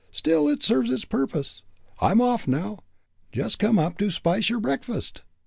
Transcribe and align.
Still, 0.09 0.49
it 0.49 0.63
serves 0.63 0.89
its 0.89 1.05
purpose. 1.05 1.61
I'm 1.99 2.21
off 2.21 2.47
now 2.47 2.79
just 3.31 3.59
come 3.59 3.77
up 3.77 3.99
to 3.99 4.09
spice 4.09 4.49
your 4.49 4.59
breakfast. 4.59 5.21